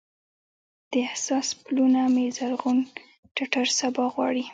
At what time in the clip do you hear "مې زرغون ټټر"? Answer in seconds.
2.13-3.67